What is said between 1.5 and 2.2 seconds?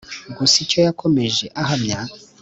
ahamya